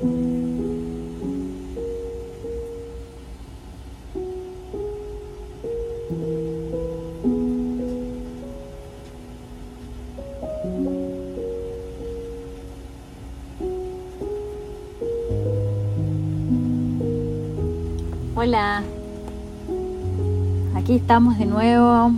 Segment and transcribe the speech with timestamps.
[0.00, 0.12] Hola,
[20.74, 22.12] aquí estamos de nuevo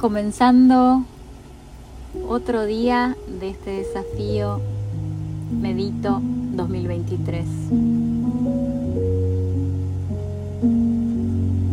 [0.00, 1.04] comenzando
[2.28, 4.60] otro día de este desafío
[5.52, 6.20] Medito
[6.56, 7.46] 2023.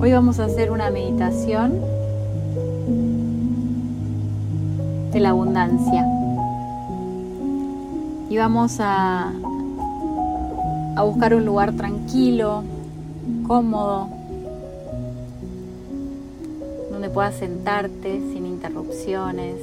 [0.02, 1.74] Hoy vamos a hacer una meditación
[5.12, 6.06] de la abundancia.
[8.30, 9.34] Y vamos a,
[10.96, 12.64] a buscar un lugar tranquilo,
[13.48, 14.08] cómodo,
[16.92, 19.56] donde puedas sentarte sin interrupciones,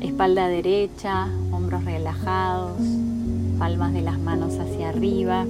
[0.00, 1.28] espalda derecha,
[1.64, 2.78] hombros relajados,
[3.58, 5.46] palmas de las manos hacia arriba.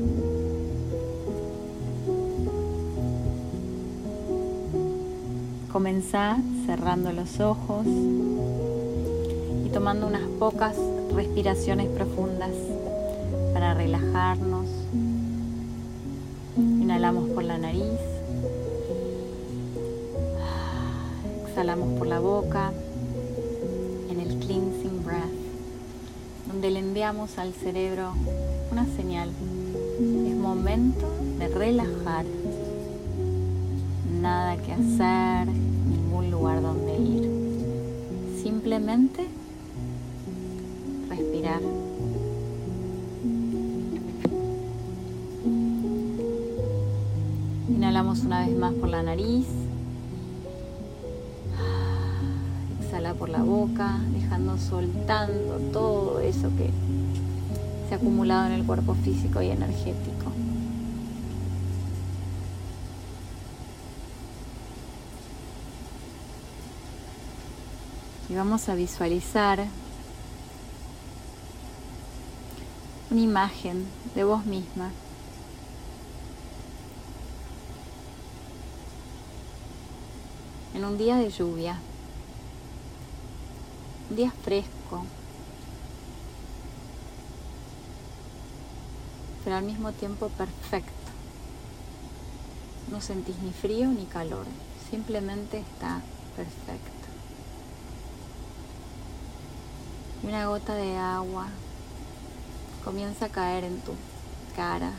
[5.72, 7.84] Comenzá cerrando los ojos
[9.66, 10.76] y tomando unas pocas
[11.12, 12.52] respiraciones profundas
[13.52, 14.66] para relajarnos.
[16.56, 17.98] Inhalamos por la nariz,
[21.48, 22.72] exhalamos por la boca
[26.64, 28.14] donde le enviamos al cerebro
[28.72, 29.28] una señal.
[29.28, 31.06] Es momento
[31.38, 32.24] de relajar.
[34.22, 38.42] Nada que hacer, ningún lugar donde ir.
[38.42, 39.26] Simplemente
[41.10, 41.60] respirar.
[47.68, 49.63] Inhalamos una vez más por la nariz.
[53.18, 56.70] Por la boca, dejando soltando todo eso que
[57.88, 60.32] se ha acumulado en el cuerpo físico y energético.
[68.28, 69.64] Y vamos a visualizar
[73.10, 74.90] una imagen de vos misma.
[80.74, 81.78] En un día de lluvia,
[84.10, 85.04] un día fresco,
[89.42, 90.92] pero al mismo tiempo perfecto.
[92.90, 94.46] No sentís ni frío ni calor,
[94.90, 96.00] simplemente está
[96.36, 97.08] perfecto.
[100.22, 101.46] Y una gota de agua
[102.84, 103.92] comienza a caer en tu
[104.54, 104.92] cara,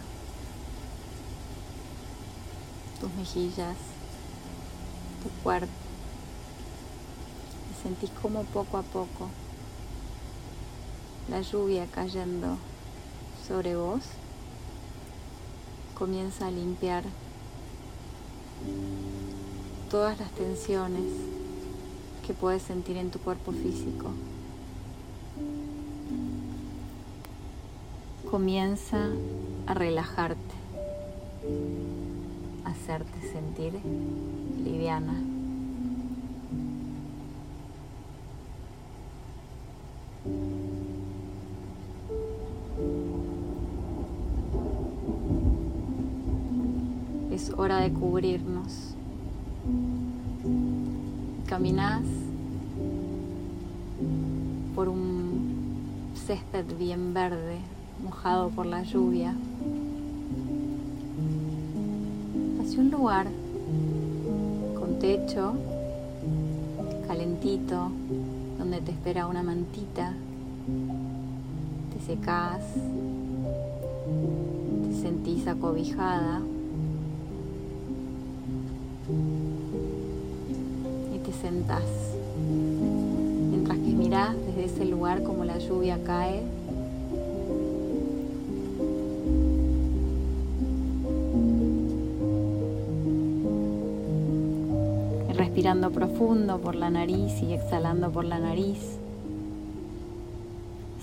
[3.00, 3.78] tus mejillas,
[5.24, 5.85] tu cuerpo.
[7.86, 9.30] Sentís como poco a poco
[11.30, 12.58] la lluvia cayendo
[13.48, 14.02] sobre vos
[15.94, 17.04] comienza a limpiar
[19.92, 21.04] todas las tensiones
[22.26, 24.10] que puedes sentir en tu cuerpo físico.
[28.32, 29.10] Comienza
[29.68, 30.56] a relajarte,
[32.66, 33.74] a hacerte sentir
[34.64, 35.35] liviana.
[47.54, 48.96] Hora de cubrirnos.
[51.46, 52.04] Caminás
[54.74, 57.60] por un césped bien verde,
[58.04, 59.36] mojado por la lluvia,
[62.60, 63.28] hacia un lugar
[64.78, 65.54] con techo,
[67.08, 67.92] calentito,
[68.58, 70.14] donde te espera una mantita,
[71.94, 72.64] te secás,
[74.84, 76.42] te sentís acobijada
[81.46, 81.84] mientras
[83.68, 86.42] que mirás desde ese lugar como la lluvia cae.
[95.36, 98.98] Respirando profundo por la nariz y exhalando por la nariz,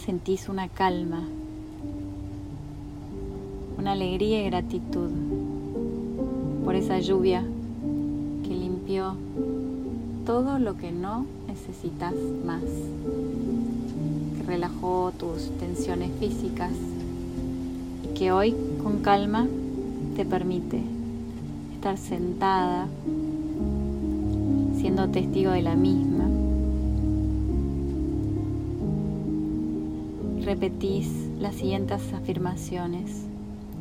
[0.04, 1.22] sentís una calma,
[3.78, 5.10] una alegría y gratitud
[6.64, 7.44] por esa lluvia
[8.42, 9.14] que limpió
[10.24, 12.14] todo lo que no necesitas
[12.44, 12.62] más,
[14.36, 16.72] que relajó tus tensiones físicas
[18.04, 19.46] y que hoy con calma
[20.16, 20.80] te permite
[21.74, 22.86] estar sentada
[24.76, 26.28] siendo testigo de la misma.
[30.44, 31.08] Repetís
[31.40, 33.24] las siguientes afirmaciones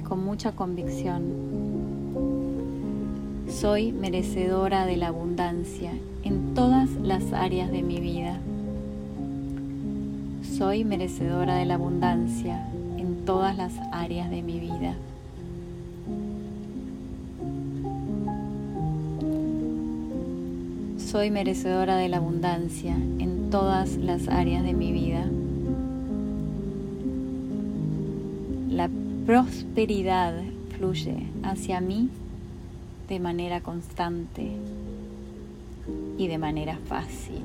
[0.08, 1.71] con mucha convicción.
[3.52, 5.92] Soy merecedora de la abundancia
[6.24, 8.40] en todas las áreas de mi vida.
[10.58, 12.66] Soy merecedora de la abundancia
[12.98, 14.96] en todas las áreas de mi vida.
[20.98, 25.26] Soy merecedora de la abundancia en todas las áreas de mi vida.
[28.70, 28.90] La
[29.26, 30.36] prosperidad
[30.78, 32.10] fluye hacia mí
[33.08, 34.52] de manera constante
[36.18, 37.42] y de manera fácil.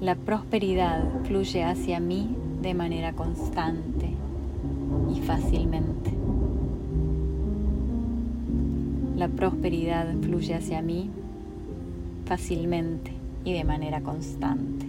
[0.00, 4.10] La prosperidad fluye hacia mí de manera constante
[5.14, 6.12] y fácilmente.
[9.16, 11.10] La prosperidad fluye hacia mí
[12.26, 13.12] fácilmente
[13.44, 14.86] y de manera constante.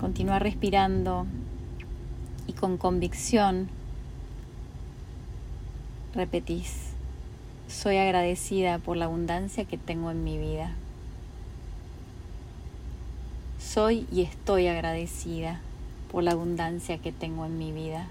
[0.00, 1.26] Continúa respirando
[2.46, 3.68] y con convicción
[6.14, 6.92] repetís,
[7.68, 10.74] soy agradecida por la abundancia que tengo en mi vida.
[13.58, 15.60] Soy y estoy agradecida
[16.10, 18.06] por la abundancia que tengo en mi vida.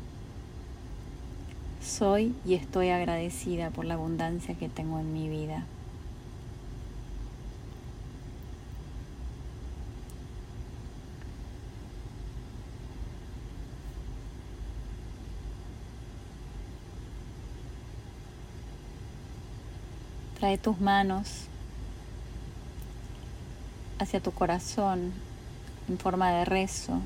[1.82, 5.66] Soy y estoy agradecida por la abundancia que tengo en mi vida.
[20.40, 21.46] Trae tus manos
[24.00, 25.14] hacia tu corazón
[25.88, 27.02] en forma de rezo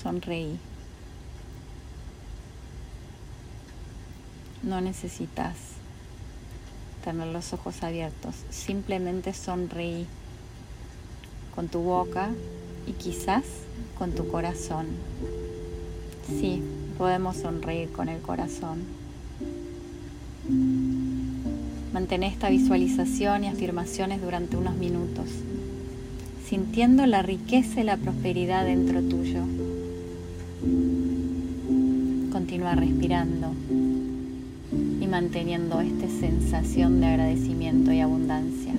[0.00, 0.58] sonreí.
[4.62, 5.56] No necesitas
[7.04, 10.06] tener los ojos abiertos, simplemente sonreí
[11.54, 12.30] con tu boca
[12.86, 13.44] y quizás
[13.98, 14.86] con tu corazón.
[16.26, 16.62] Sí,
[16.96, 18.80] podemos sonreír con el corazón.
[21.92, 25.26] Mantén esta visualización y afirmaciones durante unos minutos,
[26.46, 29.42] sintiendo la riqueza y la prosperidad dentro tuyo.
[32.32, 33.52] Continúa respirando
[35.00, 38.72] y manteniendo esta sensación de agradecimiento y abundancia.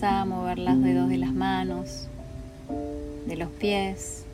[0.00, 2.08] A mover los dedos de las manos,
[3.28, 4.24] de los pies.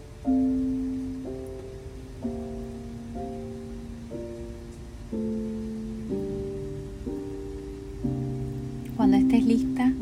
[8.96, 9.92] Cuando estés lista,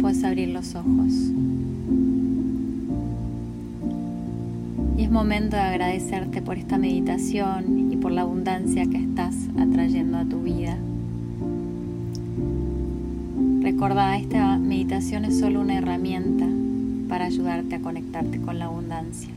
[0.00, 1.12] puedes abrir los ojos.
[4.96, 10.18] Y es momento de agradecerte por esta meditación y por la abundancia que estás atrayendo
[10.18, 10.78] a tu vida.
[13.82, 16.46] Recordá, esta meditación es solo una herramienta
[17.08, 19.30] para ayudarte a conectarte con la abundancia,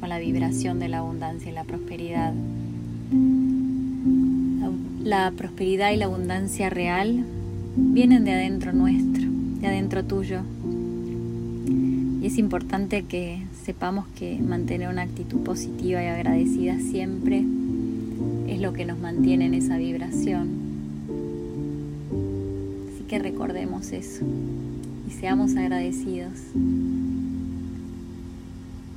[0.00, 2.32] con la vibración de la abundancia y la prosperidad.
[5.04, 7.26] La prosperidad y la abundancia real
[7.76, 9.28] vienen de adentro nuestro,
[9.60, 10.40] de adentro tuyo.
[12.22, 17.44] Y es importante que sepamos que mantener una actitud positiva y agradecida siempre
[18.48, 20.61] es lo que nos mantiene en esa vibración.
[23.12, 24.24] Que recordemos eso
[25.06, 26.32] y seamos agradecidos.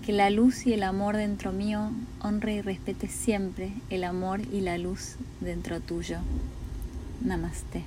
[0.05, 1.91] Que la luz y el amor dentro mío
[2.21, 6.19] honre y respete siempre el amor y la luz dentro tuyo.
[7.25, 7.83] Namaste.